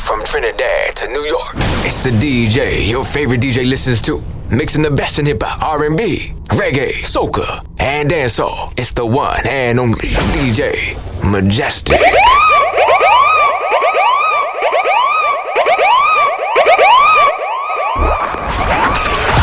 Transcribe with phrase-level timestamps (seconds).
[0.00, 4.90] From Trinidad to New York, it's the DJ your favorite DJ listens to, mixing the
[4.90, 8.72] best in hip hop, R&B, reggae, soca, and dancehall.
[8.78, 10.94] It's the one and only DJ
[11.30, 11.98] Majestic.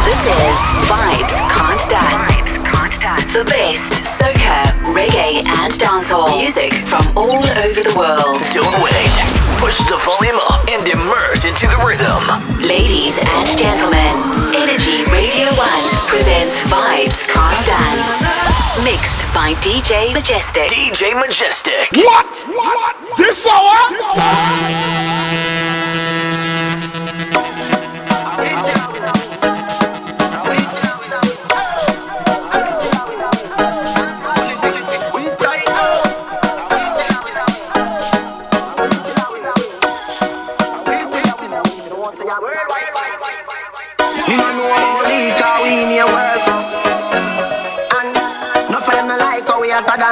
[0.05, 2.01] This is Vibes Constant.
[2.01, 3.33] Vibes Constant.
[3.33, 3.94] The bass
[4.95, 8.39] reggae and dancehall music from all over the world.
[8.55, 9.11] Don't wait.
[9.59, 12.23] Push the volume up and immerse into the rhythm.
[12.63, 14.15] Ladies and gentlemen,
[14.55, 17.99] Energy Radio 1 presents Vibes Constant.
[18.87, 20.71] Mixed by DJ Majestic.
[20.71, 21.91] DJ Majestic.
[21.91, 22.45] What?
[22.47, 22.95] What?
[23.17, 23.75] This hour?
[23.91, 24.95] This hour?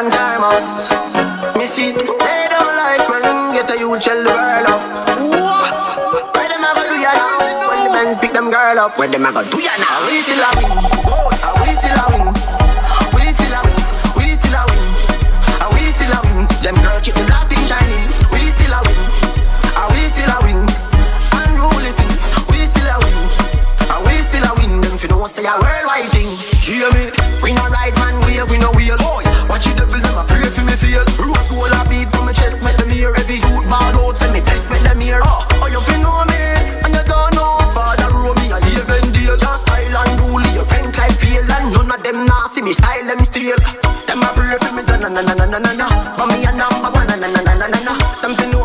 [0.04, 0.90] and climb us.
[1.56, 4.34] Me see, they don't like when get a huge shell the
[4.68, 4.82] up.
[6.36, 7.40] Where them a go do ya now?
[7.70, 10.04] When the men pick them girl up, where them a go do ya now?
[10.04, 10.52] Are we still a?
[11.48, 12.03] Are we still a
[45.14, 45.88] na na na na na na.
[46.17, 47.94] Mommy a number one na na na na na na.
[48.22, 48.62] Them say no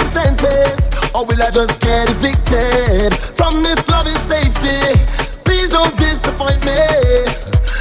[0.00, 0.88] senses?
[1.14, 4.80] Or will I just get evicted from this love and safety?
[5.44, 6.78] Please don't disappoint me.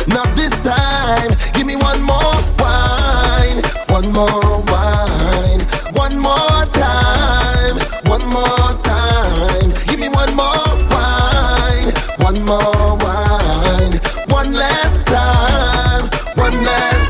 [0.08, 1.32] Not this time.
[1.54, 5.62] Give me one more wine, one more wine,
[5.94, 7.78] one more time,
[8.10, 9.72] one more time.
[9.88, 13.94] Give me one more wine, one more wine,
[14.30, 17.00] one last time, one last.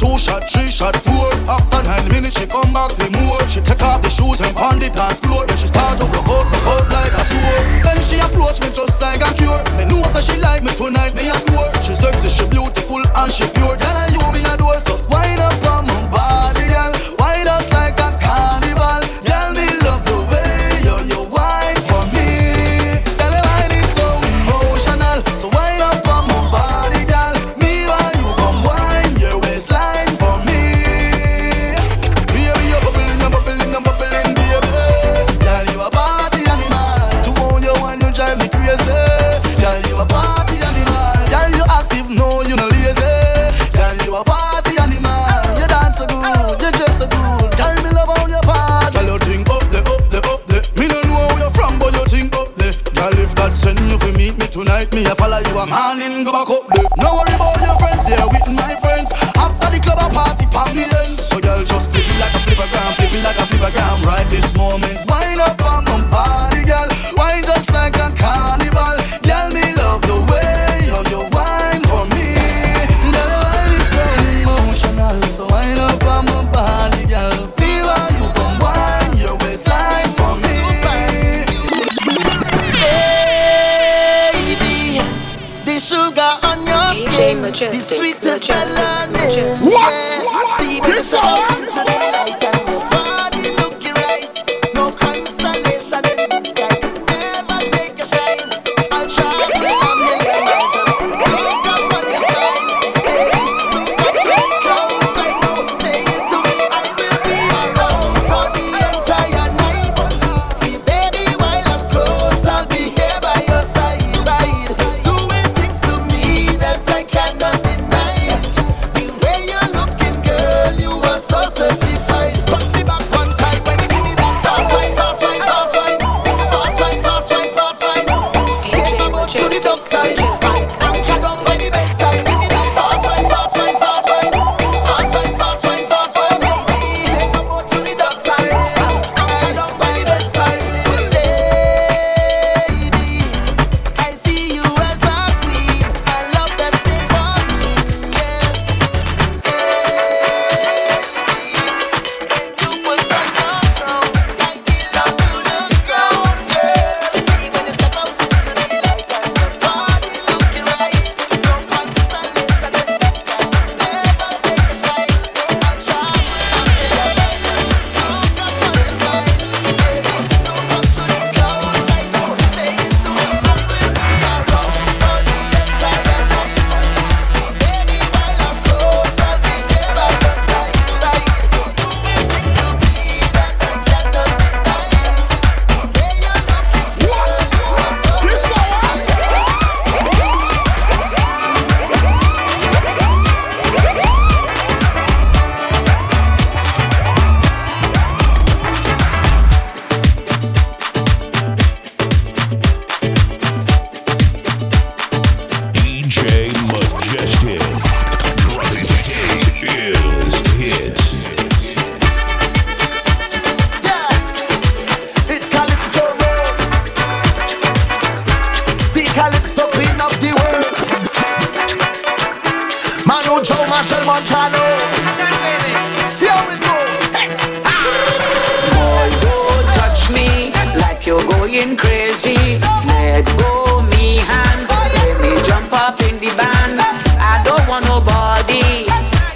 [0.00, 1.28] Two shot, three shot, four.
[1.44, 3.36] After nine minutes, she come back for more.
[3.44, 5.44] She take off the shoes and on the dance floor.
[5.44, 7.84] Then she start to go out, go out like a sword.
[7.84, 9.60] Then she approach me just like a cure.
[9.76, 11.68] Me know that she like me tonight, me a swore.
[11.84, 13.76] She sexy, she beautiful and she pure.
[13.76, 13.99] Then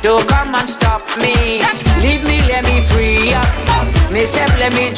[0.04, 1.62] Don't come and stop me.
[2.02, 3.48] Leave me, let me free up.
[4.12, 4.26] Me
[4.58, 4.92] let me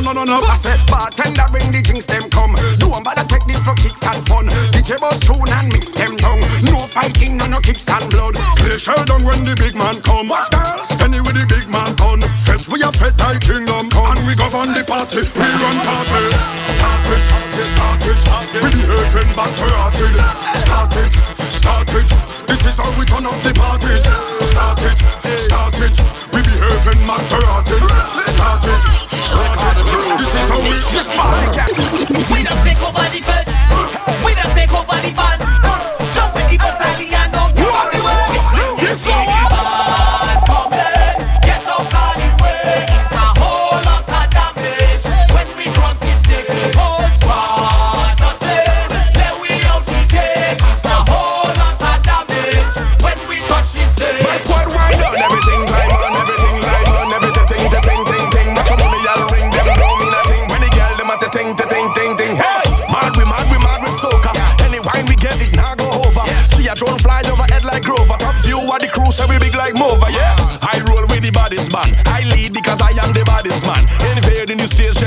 [0.00, 0.46] no, no, no, no.
[0.46, 0.79] I said,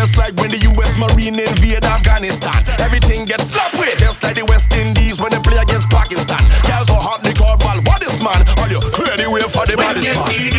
[0.03, 2.59] Just like when the US Marine invade Afghanistan.
[2.83, 6.43] Everything gets slapped with, just like the West Indies when they play against Pakistan.
[6.67, 8.35] Girls so hot, they call ball, what is man?
[8.59, 8.83] All you,
[9.15, 10.52] anywhere for the baddest man.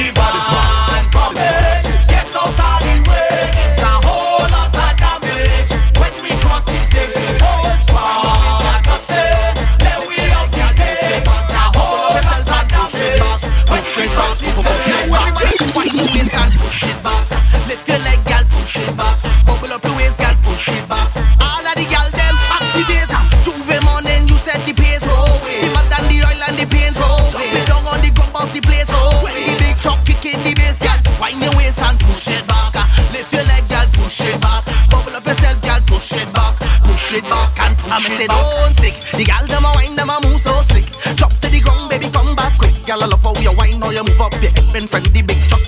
[43.95, 45.64] you move up, you keep friendly big truck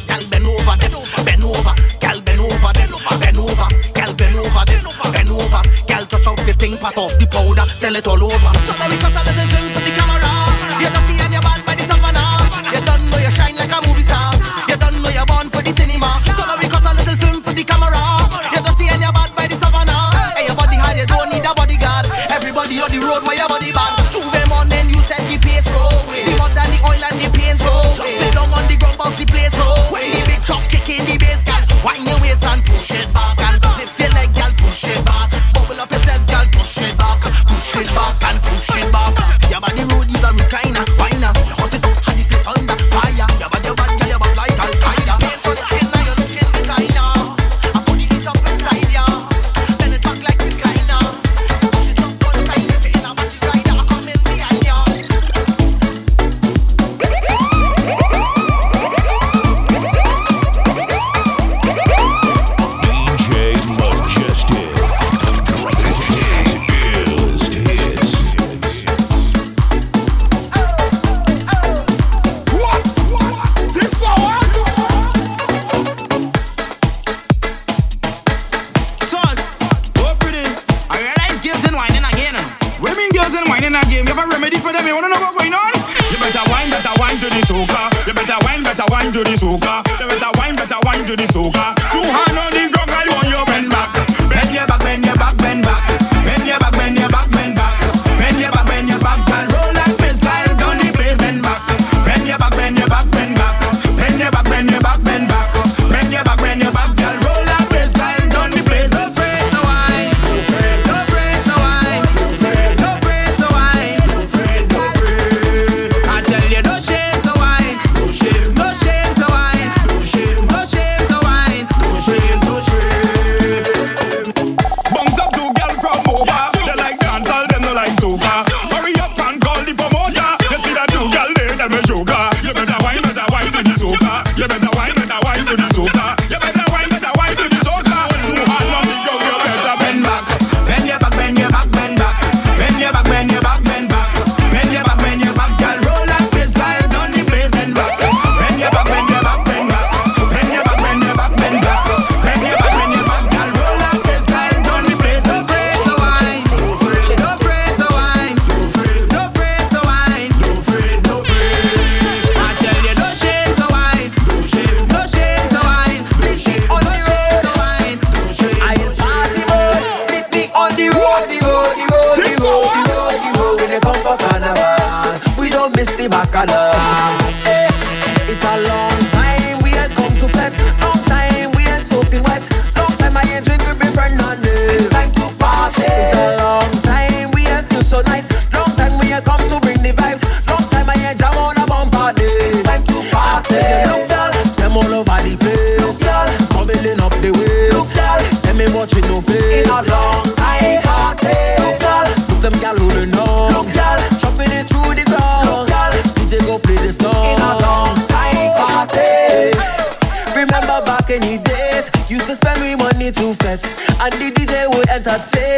[176.17, 177.26] baccalauréat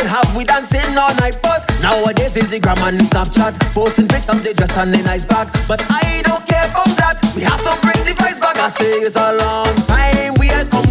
[0.08, 4.42] have we dancing all night, but nowadays it's the gram and Snapchat, posting pics of
[4.42, 5.48] the dress and the nice bag.
[5.68, 7.20] But I don't care about that.
[7.36, 8.56] We have to bring the vibes back.
[8.56, 10.87] I say it's a long time we had come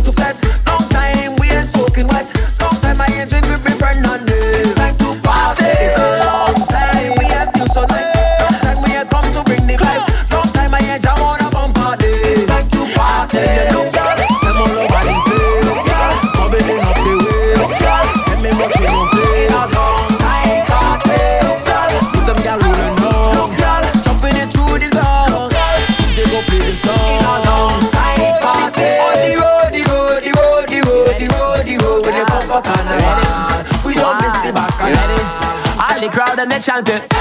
[36.57, 37.16] let chant it.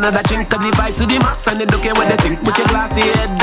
[0.00, 0.48] Another drink.
[0.48, 2.90] Cause the vibes to the max and they care what they think, put your glass
[2.90, 3.39] to your head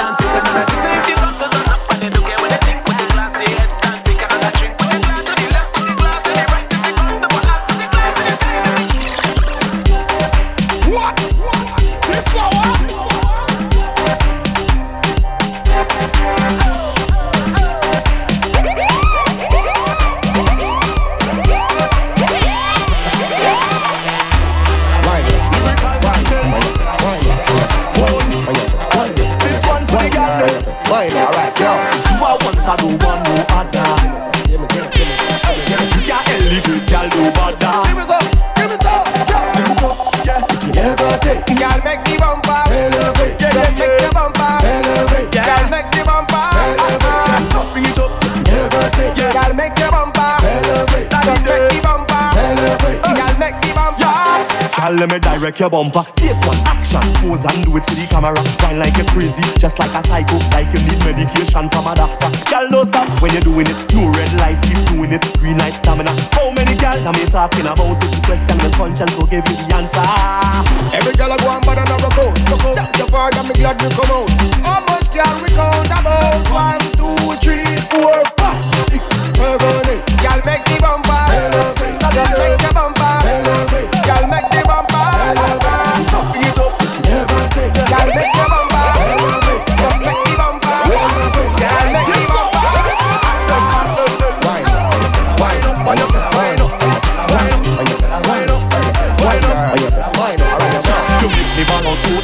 [54.88, 56.00] Girl, let me direct your bumper.
[56.16, 58.40] Take one action, pose and do it for the camera.
[58.64, 62.32] Wine like you're crazy, just like a psycho, like you need medication from a doctor.
[62.48, 63.76] Girl, don't stop when you're doing it.
[63.92, 65.20] No red light, keep doing it.
[65.44, 66.16] Green light stamina.
[66.32, 68.00] How many girl am I talking about?
[68.00, 70.00] It's a question, the conscience will give you the answer.
[70.96, 72.72] Every girl I go on bad and I rock out.
[72.72, 74.32] Jack your father, me glad you come out.
[74.64, 76.48] How much can we count about?
[76.48, 79.04] One, two, three, four, five, six,
[79.36, 80.00] seven, eight.
[80.24, 81.12] Girl, make the bumper.
[81.12, 82.00] Elevate.
[82.00, 83.04] Just make the bumper.
[83.28, 83.92] Elevate.
[84.08, 84.64] Girl, make the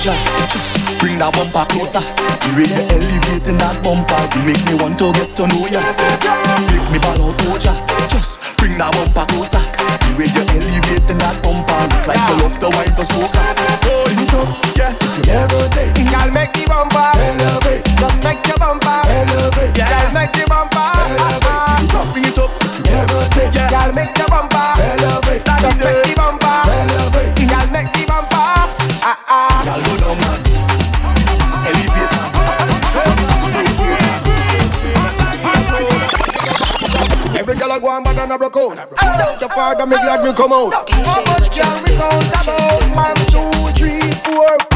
[0.04, 0.52] ball out, coach.
[0.54, 2.04] Just bring that bumper closer.
[2.44, 5.82] The way you elevating that bumper, you make me want to get to know ya.
[6.68, 7.68] Make me ball out, coach.
[8.12, 9.64] Just bring that bumper closer.
[9.64, 13.44] The way you elevating that bumper, look like you love to wine to soca.
[13.88, 14.92] Hold it up, yeah.
[15.24, 15.96] Never take.
[15.96, 17.84] Girl, make the bumper elevate.
[18.00, 19.78] Just make your bumper elevate.
[19.78, 20.84] Yeah, girl, make the bumper
[21.16, 21.88] elevate.
[22.12, 22.52] Bring it up.
[22.52, 23.56] You never take.
[23.56, 25.44] Girl, make the bumper elevate.
[25.44, 26.43] Just make the bumper
[37.94, 38.90] Every girl I go on bad and I broke out.
[38.98, 40.90] Thank your father, me glad me come out.
[40.90, 42.82] How much can we count about?
[42.96, 44.73] One, two, three, four,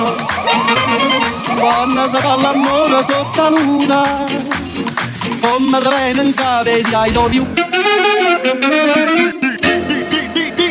[0.00, 1.28] lontano
[1.58, 4.02] quando si parla amore sotto la luna
[5.40, 7.46] come treno in cave di I love you.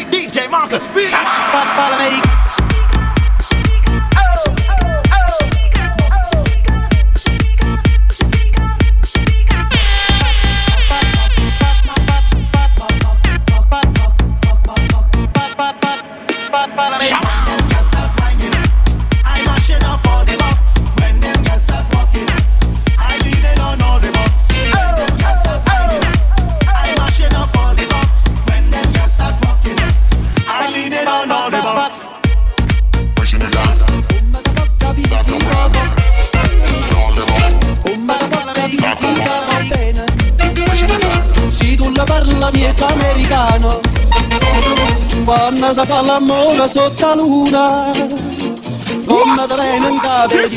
[0.09, 0.89] DJ Marcus
[42.73, 43.79] salvezza americano.
[45.25, 47.91] Quando si fa l'amore sotto la luna
[49.05, 50.47] come treno in capo di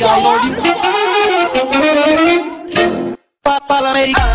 [3.67, 4.32] all'americano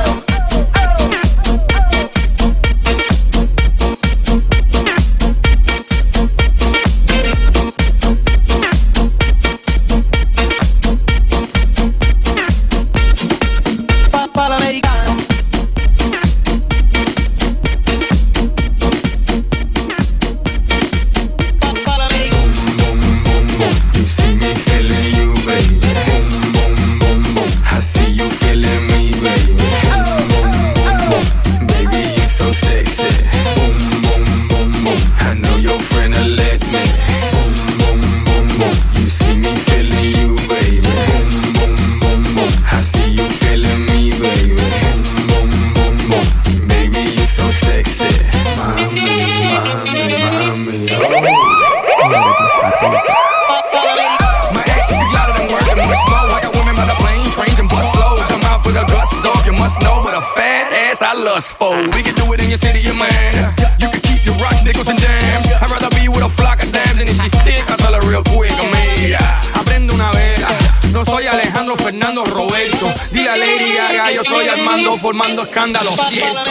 [60.99, 61.77] guess I lust for.
[61.97, 63.55] We can do it in your city, your man.
[63.79, 65.47] You can keep your rocks, nickels, and jams.
[65.61, 67.63] I'd rather be with a flock of dams than if she's thick.
[67.71, 69.41] I tell her real quick, mira.
[69.55, 70.49] Aprende una vela.
[70.93, 72.93] No soy Alejandro Fernando Roberto.
[73.13, 76.51] Dile a Lady Gaga, yo soy Armando, formando escándalo, siento.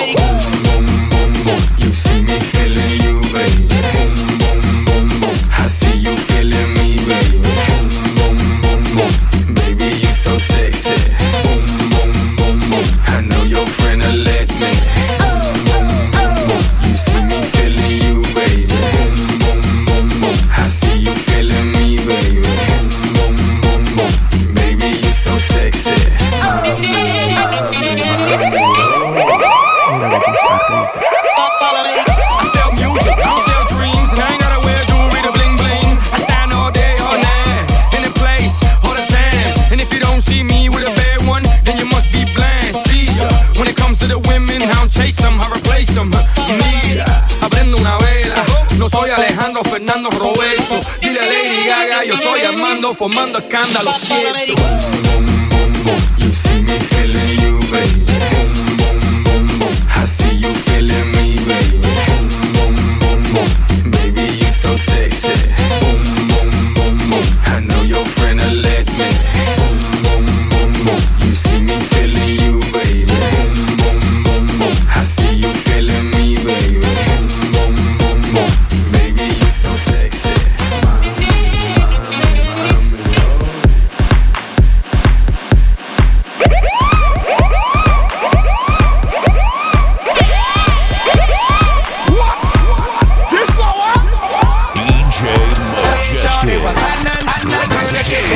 [1.80, 3.68] You see me feeling you, baby.
[5.52, 7.38] I see you feeling me, baby.
[9.54, 11.12] Baby, you so sexy.
[11.44, 12.86] Boom, boom, boom, boom.
[13.08, 14.04] I know your friend
[52.94, 53.94] fumando escándalos.
[53.94, 55.37] Pasa la América.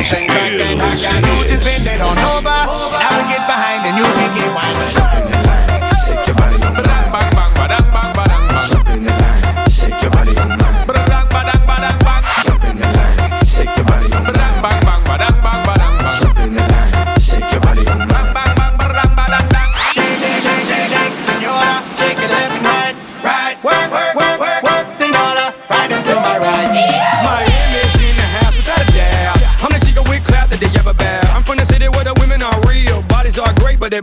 [0.02, 1.56] Attention, crack and hot, you.
[1.56, 2.41] Depending on no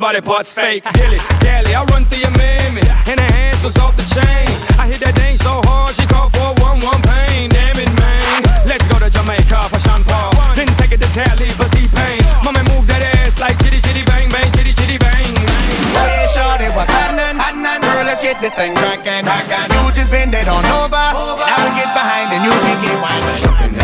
[0.10, 0.84] body parts fake.
[0.98, 4.50] Dilly, dally, I run through your mammy, and the hands was off the chain.
[4.82, 7.54] I hit that thing so hard, she called for a one-one pain.
[7.54, 8.42] Damn it, man.
[8.66, 10.34] Let's go to Jamaica for Sean Paul.
[10.58, 12.26] Then take it to Tally for T-Pain.
[12.42, 15.30] Mommy move that ass like chitty chitty bang bang, chitty chitty bang.
[15.30, 15.78] bang.
[16.02, 17.38] Hey, shorty, what's happening?
[17.38, 17.78] happening?
[17.86, 19.30] Girl, let's get this thing crackin'.
[19.30, 21.46] You just bend it on over, over.
[21.46, 23.79] and I will get behind and you can get windin'.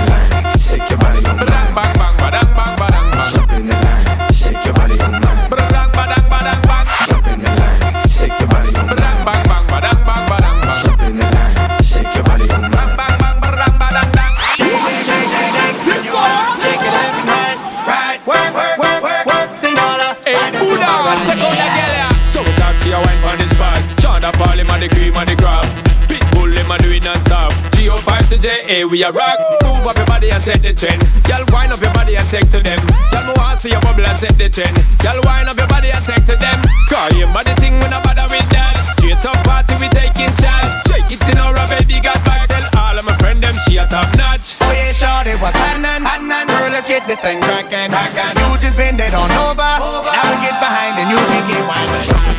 [28.46, 29.42] DJ, eh, we are rock.
[29.64, 31.02] Move up your body and set the trend.
[31.26, 32.78] Girl, wind up your body and take to them.
[33.10, 34.78] Girl, move on, see your bubble and set the trend.
[35.02, 36.62] Girl, wind up your body and take to them.
[36.86, 38.78] Call your body thing, we no bother with that.
[39.02, 40.70] Straight up party, we taking chance.
[40.86, 41.42] Shake it in
[41.74, 42.46] baby, got back.
[42.46, 44.62] Tell all of my friend them she a top notch.
[44.62, 46.46] Oh yeah, sure sure, was Hanan, Hanan.
[46.46, 48.38] Girl, let's get this thing crackin', crackin'.
[48.38, 50.06] You just bend it on over, over.
[50.06, 52.35] and I will get behind and you begin whining.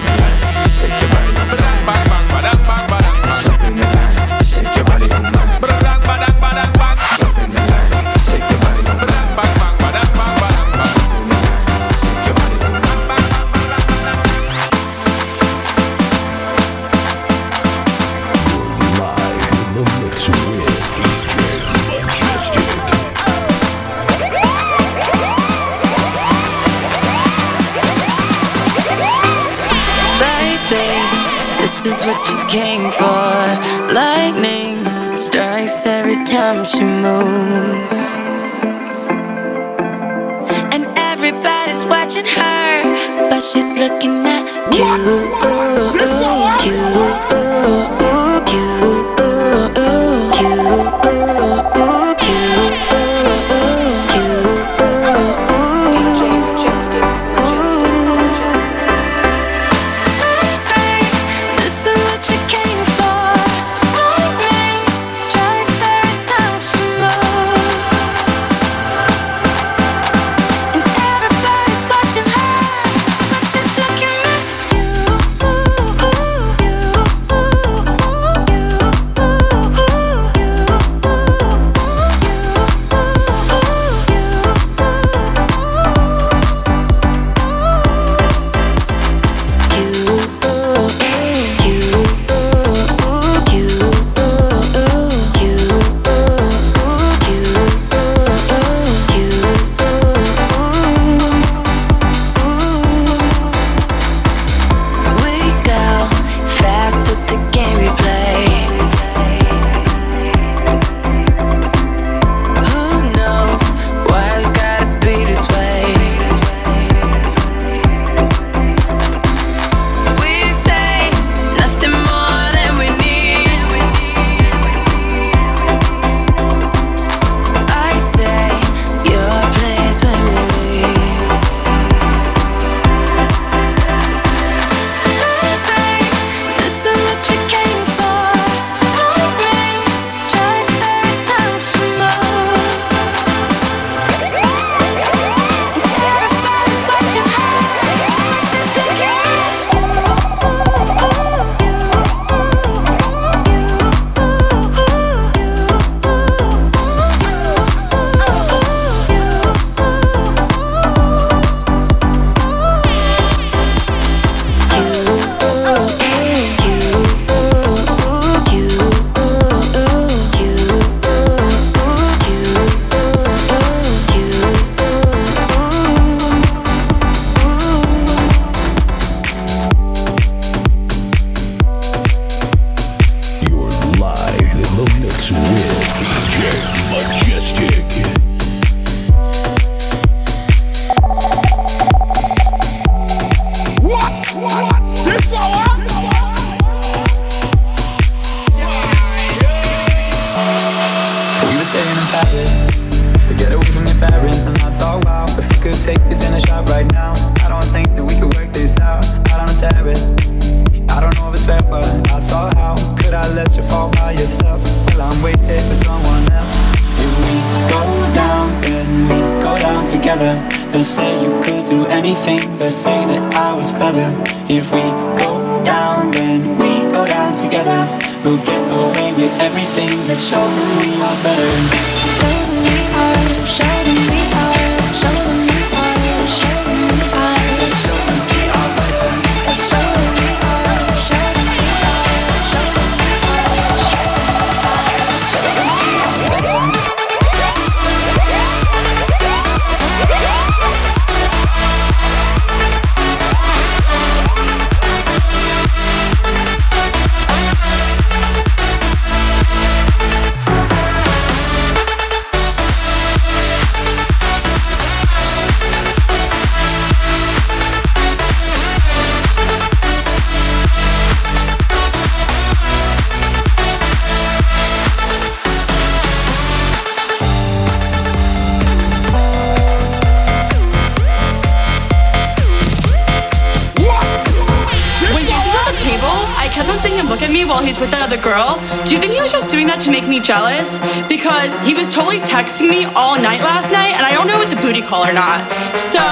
[290.27, 290.83] Jealous?
[291.07, 294.51] Because he was totally texting me all night last night, and I don't know if
[294.51, 295.47] it's a booty call or not.
[295.79, 296.03] So,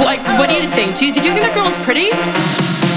[0.00, 0.96] like, what do you think?
[0.96, 2.08] Do you, did you think that girl was pretty?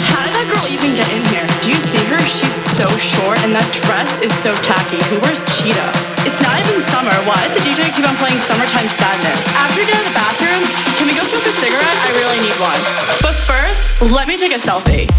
[0.08, 1.44] How did that girl even get in here?
[1.60, 2.22] Do you see her?
[2.32, 5.04] She's so short, and that dress is so tacky.
[5.12, 5.92] Who wears cheetah?
[6.24, 7.12] It's not even summer.
[7.28, 9.44] Why does the DJ keep on playing Summertime Sadness?
[9.60, 10.64] After we of the bathroom,
[10.96, 11.98] can we go smoke a cigarette?
[12.08, 12.80] I really need one.
[13.20, 13.84] But first,
[14.16, 15.12] let me take a selfie.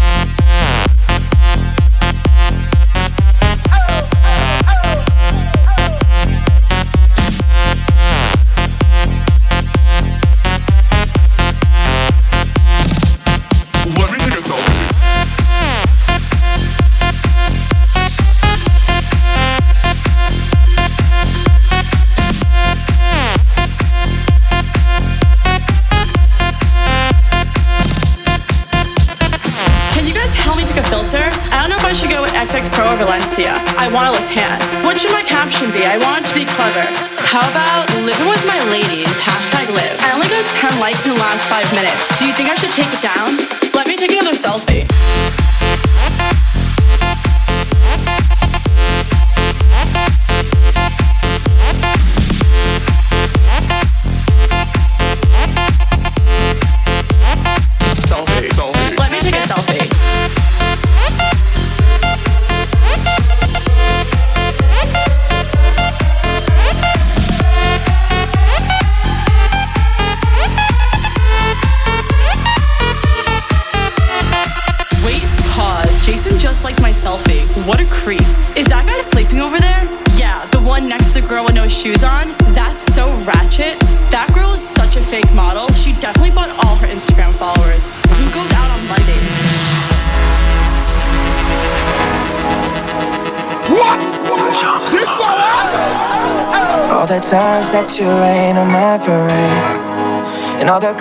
[40.85, 42.14] Only got 10 likes in the last five minutes.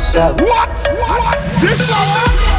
[0.00, 0.88] What?
[0.98, 1.60] What?
[1.60, 2.49] This And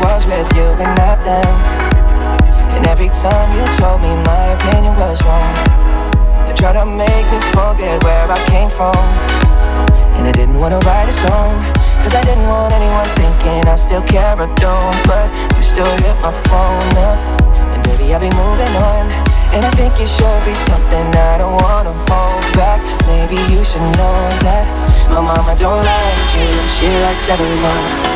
[0.00, 1.54] was with you and not them.
[2.76, 5.54] And every time you told me my opinion was wrong,
[6.46, 8.96] you tried to make me forget where I came from.
[10.16, 11.56] And I didn't wanna write a song,
[12.02, 14.96] cause I didn't want anyone thinking I still care or don't.
[15.08, 17.18] But you still hit my phone up,
[17.72, 19.04] and baby, I'll be moving on.
[19.56, 22.80] And I think it should be something I don't wanna hold back.
[23.08, 24.64] Maybe you should know that
[25.08, 28.15] my mama don't like you, she likes everyone.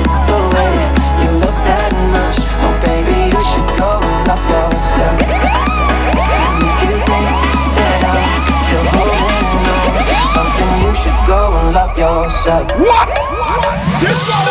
[12.31, 13.13] What?
[13.99, 14.50] This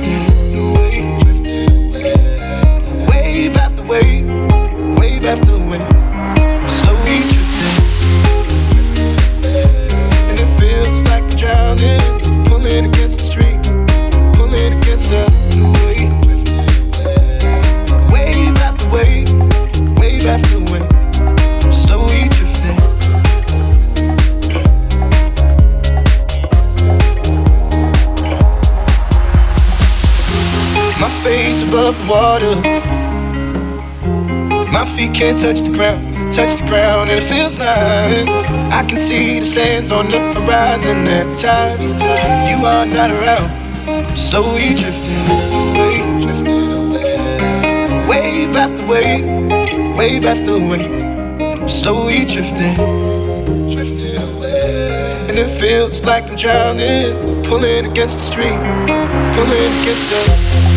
[32.31, 32.55] water,
[34.71, 38.25] my feet can't touch the ground, touch the ground, and it feels like
[38.71, 41.79] I can see the sands on the horizon every time
[42.49, 43.49] you are not around.
[44.17, 48.07] Slowly drifting away, drifting away.
[48.07, 49.25] Wave after wave,
[49.97, 50.89] wave after wave.
[51.61, 52.77] I'm Slowly drifting,
[53.73, 55.27] drifting away.
[55.27, 58.59] And it feels like I'm drowning, pulling against the stream,
[59.35, 60.70] pulling against the.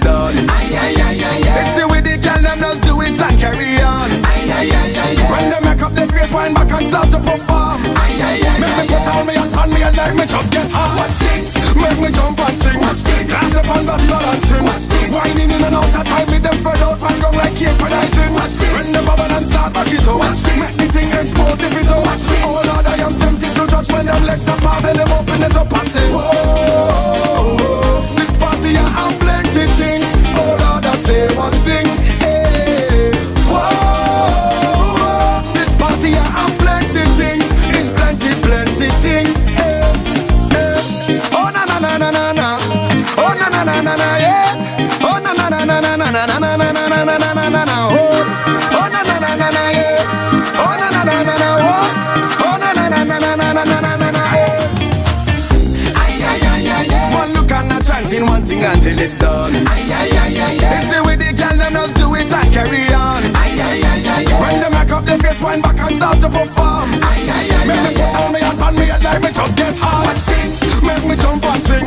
[0.00, 1.60] Thing until it's done.
[1.60, 4.10] It's the way the gal them just do it and carry on.
[5.30, 7.80] When they make up their face, wind back and start to perform.
[7.96, 10.68] Ay ay Make me put on me and on me and like me just get
[10.70, 10.96] hot.
[10.98, 11.20] Watch
[11.76, 12.80] Make me jump and sing.
[12.80, 14.64] Watch Glass up and body balancing.
[15.12, 17.92] Whining in and out of time with them spread out and gong like cake when
[17.92, 18.32] I sing.
[18.34, 20.20] When the bubble and start back it up.
[20.58, 22.06] Make the thing explode if it out.
[22.44, 25.56] Oh Lord, I am tempted to touch when them legs apart and them open it
[25.56, 27.29] up and say, Whoa,
[59.00, 59.52] one thing until it's done.
[59.54, 63.22] It's the way the girl them just do it and carry on.
[64.40, 66.90] When they make up their face, wind back and start to perform.
[67.66, 70.16] Make me put on me and pan me and like me just get hot.
[70.82, 71.84] Make me jump and sing.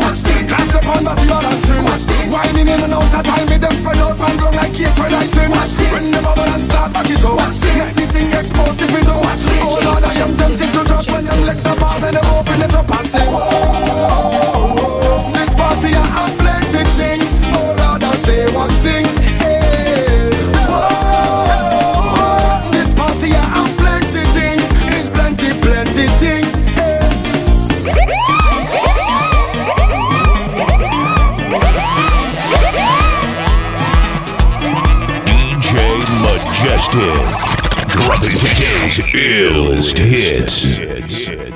[0.47, 1.83] Glass the pan body balancing.
[2.31, 5.13] Whining in and out of time, me them spread out and go like cake when
[5.13, 5.51] I sing.
[5.93, 7.37] When the bubble and start back it up.
[7.77, 9.21] Make the thing explode if it out.
[9.61, 12.42] Oh Lord, I am tempted to touch when them legs apart and them
[39.97, 41.52] hits.